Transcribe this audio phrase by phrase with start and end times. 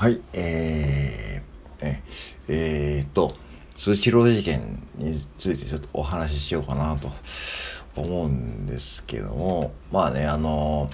[0.00, 2.02] はい、えー、え、
[2.48, 3.34] えー、っと、
[3.76, 7.10] スシロー事件についてちょっとお話ししようかなと
[8.00, 10.88] 思うんですけども、まあね、あの、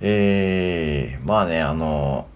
[0.00, 2.28] えー、まあね、あの、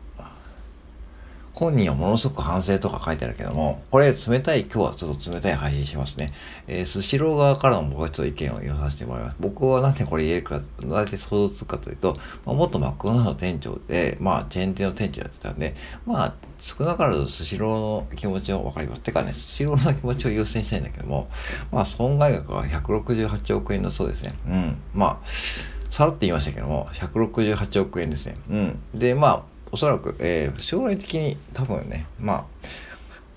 [1.55, 6.30] 本人はものすごく反省とか書いてあるけども、これ冷たい、今日はちょっと冷たい配信しますね。
[6.66, 9.37] えー、スシロー側からの僕はちょっと意見を言わさせてもらいます。
[9.39, 12.16] 僕はなんでこれ言えるか、大体想像つくかというと、
[12.46, 15.75] まあ、元マクドナルド店長で、まあ、チェーン店の店長やってたんで、
[16.07, 19.03] まあ、少なからずスシローの気持ちをわかります。
[19.03, 21.28] てかね、スシローの気持ちを優先したいんだけども、
[21.70, 24.34] まあ、損害額は168億円だそうですね。
[24.47, 24.77] うん。
[24.95, 25.27] まあ、
[25.91, 28.37] さらって言いましたけども、168億円ですね。
[28.48, 28.78] うん。
[28.95, 32.45] で、まあ、おそらく、えー、将来的に多分ね、まあ、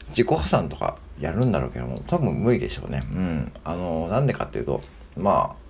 [0.10, 3.04] 自己破産とかやるんだろうけども、多分無理でしょうね。
[3.10, 3.52] うん。
[3.64, 4.82] あの、なんでかっていうと、
[5.16, 5.65] まあ、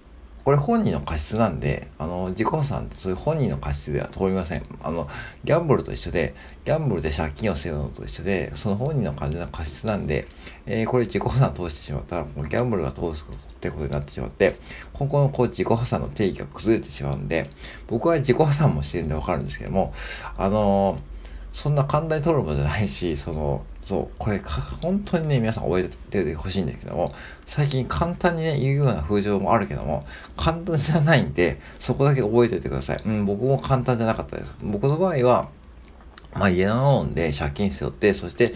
[0.45, 4.63] これ本人の過失なんで、あの、自己破産ってそういう本人の過失では通りません。
[4.83, 5.09] あの、
[5.43, 6.35] ギャンブルと一緒で、
[6.65, 10.27] ギャンブルで借金を背負うのと一緒で、その本人の完全な過失なんで、
[10.67, 14.55] えー、これ自己破産通してしまったら、もうギャンブルが通すことってことになってしまって、
[14.93, 17.49] 今後のこう自己破産の定義が崩れてしまうんで、
[17.87, 19.95] 僕は自己破産もしてるんでわかるんですけども、
[20.37, 20.99] あのー、
[21.53, 24.41] そんな簡単に取るものじゃないし、その、そう、これ
[24.81, 27.13] 本当にね、皆さん覚えておいてほしいんですけども、
[27.45, 30.05] 最近簡単にね、言うような風潮もあるけども、
[30.35, 33.01] 簡単じゃないんで、そこだけ覚えておいてください。
[33.05, 34.57] うん、僕も簡単じゃなかったです。
[34.61, 35.49] 僕の場合は、
[36.33, 38.55] まあ家のローンで借金背負って、そして、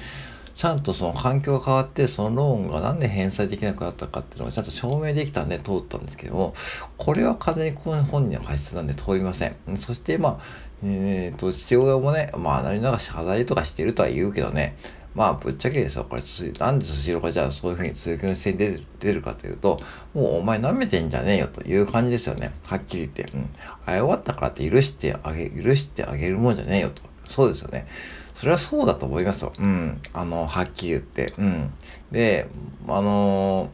[0.56, 6.56] ちゃんとその環境が変わって、そのローンがなんで返済できなくなったかっていうのがちゃんと証明できたんで通ったんですけども、
[6.98, 9.56] これは完全に本人の過失なんで通りません。
[9.78, 10.40] そしてまあ、
[10.84, 14.76] えっ、ー、と、父親もね、まあ何ら謝罪とかしてるとは言うけどね、
[15.20, 16.06] まあ、ぶっちゃけですよ。
[16.10, 16.22] これ、
[16.60, 19.82] なんでスシローがじゃあそういうふうに通勤して出出るかというと、
[20.14, 22.54] もうお前舐めてんじゃねえよという感じですよね。
[22.64, 23.38] はっきり言って。
[23.38, 23.50] うん。
[23.86, 27.02] あ、終わったからって許してあげ、許してあげるもんじゃねえよと。
[27.28, 27.86] そうですよね。
[28.34, 29.52] それはそうだと思いますよ。
[29.60, 30.02] うん。
[30.14, 31.34] あの、はっきり言って。
[31.38, 31.74] うん。
[32.14, 32.48] で、
[32.88, 33.72] あの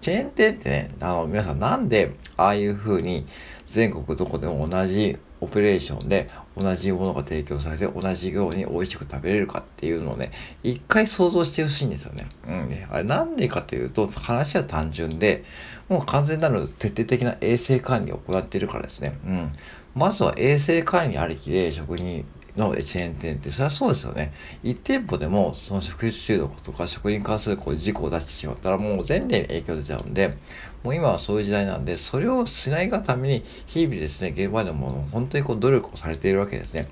[0.00, 3.26] チェーン店ってね、あの、皆さんなんでああいうふうに
[3.66, 10.30] 全国どこでも同じオペレーションで同じものが提供されて同じように美味しく食べれるかっていうのをね、
[10.62, 12.26] 一回想像してほしいんですよね。
[12.46, 12.86] うん。
[12.90, 15.44] あれなんでかというと、話は単純で、
[15.88, 19.18] もう完全なる徹底的な衛生管理を行っているからですね。
[19.24, 19.48] うん。
[19.94, 22.26] まずは衛生管理ありきで食品
[22.56, 24.32] のチェーン店って、それはそうですよね。
[24.64, 30.36] 1店舗でも、その食事中毒とか食に関するこう事故を出してしまったら、もう全店影響出ちゃうんで、
[30.82, 36.88] もう今はそういう時代なんで、それをしないがために、日々ですね、現場でも本当にこう努力をされているわけですね。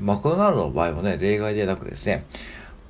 [0.00, 2.24] マクドナルドの場合もね、例外でなくですね、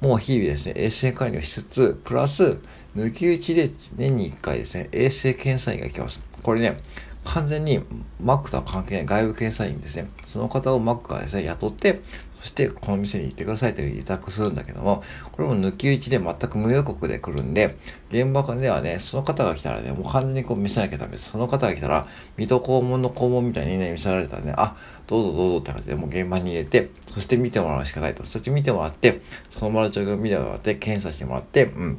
[0.00, 2.58] もう日々ですね、衛生管理をしつつ、プラス、
[2.96, 6.20] 抜き打ちで年に1回ですね、衛生検査員が来ます。
[6.42, 6.76] これね、
[7.26, 7.82] 完全に
[8.20, 10.08] マックとは関係ない外部検査員ですね。
[10.24, 12.00] その方をマックがですね、雇って、
[12.40, 17.76] そしてこの店に行ってくださいという委託するんだけども、これも抜き打ちで全く無予告で来るんで、
[18.10, 21.30] 現場ではね、その方が来たらね、もう完全にこう見せなきゃダメです。
[21.30, 24.76] その方が来たら、水戸黄門の黄門みたいにね、見せられたらね、あ、
[25.08, 28.24] どうぞどうぞって感じでもう現場に入れて、そして見てもらうしかないと。
[28.24, 29.20] そして見てもらって、
[29.50, 31.98] その場の状況を見てもらって、検査してもらって、うん。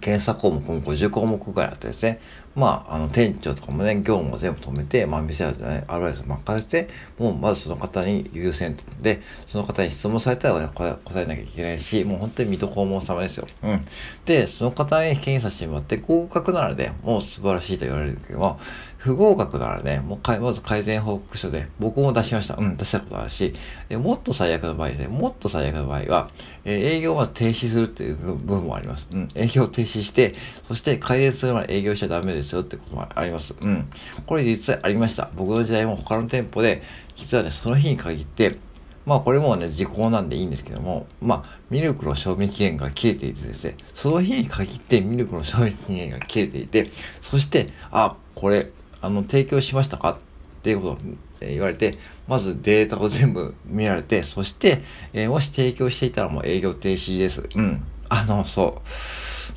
[0.00, 2.20] 検査項目も50項目ぐらいあってですね、
[2.54, 6.88] まあ、あの、店長とかもね、業務を全部止めて、まあ、店はね、アルバイト任せて、
[7.18, 13.48] もう、まずその方に優先で、その方に質問されたら、答えなきゃいけないし、もう本当に水戸黄門様ですよ。
[13.62, 13.84] うん。
[14.26, 18.60] で、その方に検査してもらって、合格ならね、もう素晴らしいと言われるけども、
[19.02, 22.54] 不合格ならね、もうかまず改善報告書で、僕も出しました。
[22.54, 23.52] うん、出したことあるし、
[23.90, 26.30] もっと最悪の場合ですね、もっと最悪の場合は、
[26.64, 29.08] えー、営業をまず停止するっていう部分もあります。
[29.10, 30.34] うん、営業を停止して、
[30.68, 33.56] そして改善するまで営業しちゃダメですよってこともあります。
[33.60, 33.90] うん。
[34.24, 35.30] これ実際ありました。
[35.34, 36.80] 僕の時代も他の店舗で、
[37.16, 38.56] 実はね、その日に限って、
[39.04, 46.88] まあこれもね、時効なんでいいんですけども、まあ、ミルクの賞味期限が切れていてですね、その日に限ってミルクの賞味期限が切れていて、
[47.20, 48.70] そして、あ、これ、
[49.02, 50.12] あの、提供しましたか？
[50.12, 50.16] っ
[50.62, 50.98] ていうことを
[51.40, 51.98] 言われて、
[52.28, 57.48] まずデータを全部見られて、そして、えー、もし提供していたらもう営業停止です。
[57.54, 57.82] うん。
[58.08, 58.88] あの、そう。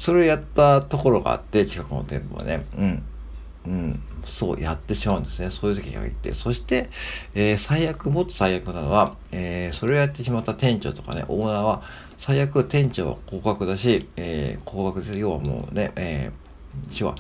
[0.02, 2.66] それをやったところがあって、近くの店舗はね。
[2.75, 3.04] うん。
[3.68, 4.02] うん。
[4.24, 5.52] そう、やってしまうんですね。
[5.52, 6.34] そういう時が限って。
[6.34, 6.90] そして、
[7.36, 11.84] えー、最悪、もっと最悪なのは、えー、それをやってしまった店長とかね、オーナーは、
[12.18, 15.16] 最悪店長は高額だし、えー、高額です。
[15.16, 17.16] 要はもうね、えー、は、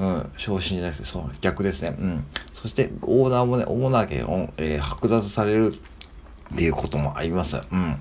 [0.00, 1.94] うん、昇進じゃなくて、その逆ですね。
[1.98, 2.26] うん。
[2.54, 5.72] そして、オーナーもね、オーナー権を、えー、剥奪される
[6.54, 7.60] っていうこともあります。
[7.70, 7.96] うん。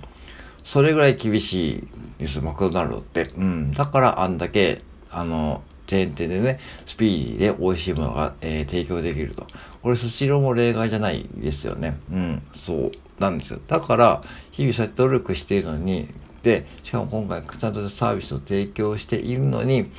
[0.64, 1.88] それぐらい厳しい
[2.18, 3.32] です、マクドナルドって。
[3.38, 3.72] うん。
[3.74, 4.82] だからあんだけ、
[5.12, 9.46] あの、チェーン店でね、スピーディーで美味しいものが、えー、提供できると。
[9.82, 11.98] これスシローも例外じゃないですよね。
[12.12, 12.92] うん、そう。
[13.20, 13.60] なんですよ。
[13.68, 14.22] だから、
[14.52, 16.08] 日々そうやって努力しているのに、
[16.44, 19.92] で、しかも今回、ちゃんとサービスを提供しているのに、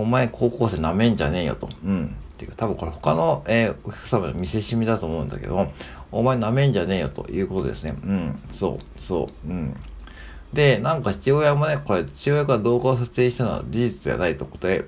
[0.00, 1.68] お前高校生なめんじゃねえよと。
[1.84, 2.14] うん。
[2.36, 5.72] ていうか、多分これ他の、えー、お客様の見せしみだと思うんだけど、
[6.12, 7.96] お前なめんじゃねえよということですね。
[8.04, 8.42] うん。
[8.52, 9.76] そう、そう、うん。
[10.52, 14.84] で、なんか父親もね、これ、父親が動画を撮影したのは事実ではないとことで、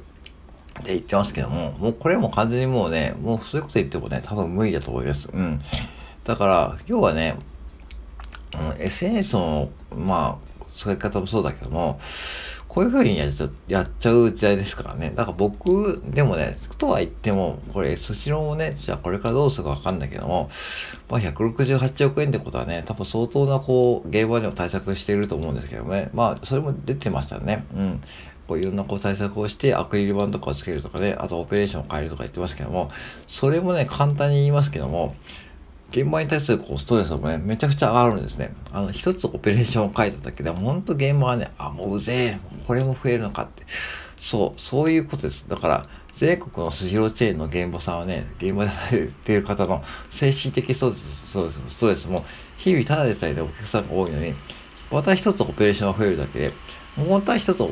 [0.85, 5.29] で言ってますけども、もうこれも完全にもうね、もうそういうこと言ってもね、多分無理だと思います。
[5.33, 5.61] うん。
[6.25, 7.37] だから、要はね、
[8.55, 11.99] うん、SNS の、まあ、使い方もそうだけども、
[12.69, 15.11] こういう風にやっちゃやっちゃう時代ですからね。
[15.15, 20.51] だから僕、でもね、とは言っても、これ、スシローもね、じゃあこれからどうするかわかんないけども、
[21.09, 26.11] まあ168億円ってことはね、多分相当なこう、現場でも対策していると思うんですけどね。
[26.13, 27.65] まあ、それも出てましたね。
[27.75, 28.03] うん。
[28.47, 32.91] こういろんなこう対策をして、アクリル板とかをつけるとかね、あとオペレーションを変えるとか言ってますけども、
[33.27, 35.15] それもね、簡単に言いますけども、
[35.91, 38.55] 現場に対するこうストレスもね、めちゃくちゃ上がるんですね。
[38.73, 43.65] あの、一つオペレーションを書いただけでも、ほんと現場はね、あ、もううぜえ、これも増えるのかって。
[44.19, 45.49] そう、そういうことです。
[45.49, 52.25] だから、全国のスシローチェーンの現場さんはね、現場で働いている方の精神的ストレス、そうですストレスも、
[52.59, 54.35] 日々ただでさえね、お客さんが多いのに、
[54.91, 56.53] また一つオペレーションが増えるだけで、
[56.97, 57.63] もうまた一つ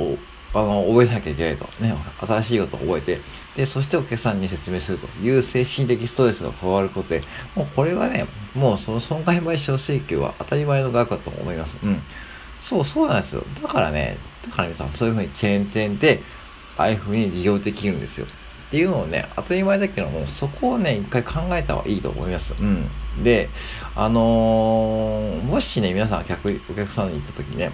[0.55, 1.67] あの、覚えなきゃいけないと。
[1.81, 3.21] ね、新しいことを覚えて、
[3.57, 7.23] で、そしてお客さんに説明するという精神的ストレスが加わることで、
[7.55, 11.77] もうこれはね、もうその損害賠償請求は当たり前の額だと思います。
[11.83, 12.03] うん。
[12.59, 13.45] そう、そうなんですよ。
[13.63, 16.23] だからね、だから皆さん、そういうふうにチェーン店で、
[16.79, 18.27] ああいうふうに利用できるんですよ。
[18.27, 22.55] っていうのをね、当たり前だけども、そこをね、一回考えた方がいいと思います。
[22.59, 22.89] うん。
[23.23, 23.49] で、
[23.95, 27.73] あのー、もしね、皆さん客、お客さんに行った時にね、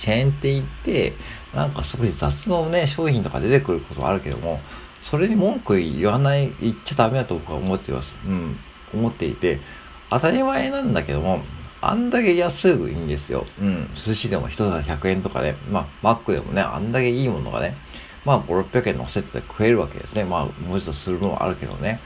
[0.00, 1.12] チェーン店行って、
[1.54, 4.58] なんか少し雑のね、商品とか出てくることはあるけども、
[4.98, 8.16] それに文句言わない、言っちゃダメだと僕は思っています。
[8.24, 8.56] うん。
[8.94, 9.60] 思っていて、
[10.08, 11.42] 当たり前なんだけども、
[11.82, 13.44] あんだけ安くいいんですよ。
[13.60, 13.90] うん。
[13.94, 17.76] 寿司でも一皿100円とかね、まあ、マックでもね、あんだけいいものがね、
[18.24, 20.24] まあ、5、600円のセットで食えるわけですね。
[20.24, 22.00] まあ、もう一度するのはあるけどね。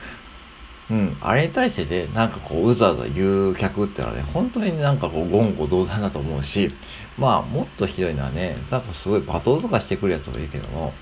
[0.89, 1.17] うん。
[1.21, 6.71] あれに対してね、なんかこう、うざうざ言う客ってのはね、本当になんかこう、言語道断だと思うし、
[7.17, 10.93] まあ、もっとひどいのはね、なんかすごい罵倒とかしてくるやつもいるけども、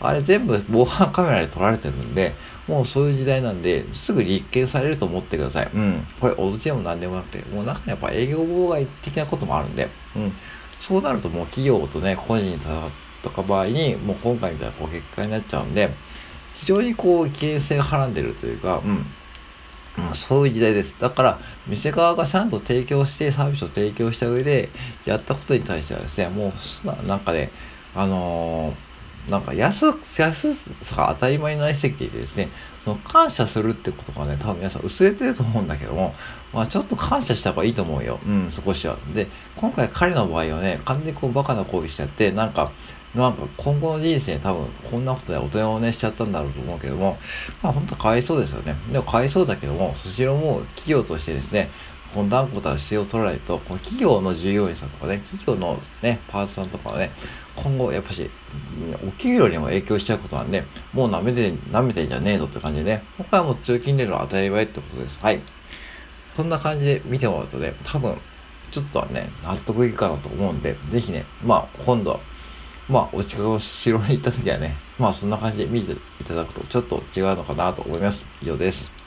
[0.00, 2.34] あれ全部防犯カメラで撮られてるんで、
[2.66, 5.70] もうそういう時代なんで、すぐ立件されると思ってください。
[5.72, 6.06] うん。
[6.20, 10.32] これ、脅しでも何でもなくて、もうなんかやっぱ営業妨害的なこともあるんで、うん。
[10.76, 12.90] そうなるともう企業とね、個人に戦っ
[13.22, 15.90] た場合に、もう今回みたいなこう結果になっちゃうんで、
[16.54, 19.06] 非常にこう危険性がはらんでるというか、うん。
[19.96, 20.96] ま、そういう時代です。
[20.98, 24.70] だから、店側がちゃんと提供して、サービスを提供した上で、
[25.04, 26.52] やったことに対してはですね、も
[26.84, 27.50] う、なんかね、
[27.94, 32.48] あのー、なんか安、安さが当たり前になりすぎていてですね、
[32.84, 36.14] その感謝するってことがね、多分皆さん薄れてると思うんだけども、
[36.52, 38.18] まあちょっと感謝した方がいいと思うよ。
[38.26, 38.96] うん、少しは。
[39.14, 42.72] で、今回彼の場合はね、完全にこうバカな行為しちゃって、なんか、
[43.14, 47.18] なんか今後の人生多分こんなことで大人をねしちゃったんだろうと思うけども、
[47.62, 48.74] まあ本当かわいそうですよね。
[48.90, 51.68] でもかわいそうだけども、そちらも企業としてですね、
[52.14, 57.10] この断固たる姿勢を取らないと、この企業の従業員さんとかね、企業のね、パートさんとかはね、
[57.56, 58.30] 今後やっぱし、
[59.06, 65.18] お給料にも影響しちゃうことなんで、もう舐めて、舐めてんじゃねえぞって感じでね、今回はもう通勤出るの当たり前ってことです。
[65.20, 65.40] はい。
[66.36, 68.18] そんな感じで見てもらうとね、多分、
[68.70, 72.20] ちょっとはね、納得いくかなと思うんで、ぜひね、まあ、今度は、
[72.88, 78.24] まあ、お近くの城に行った時はね、まあそんな感じで見ていただくとちょっと違うのかなと思います。
[78.42, 79.01] 以上です。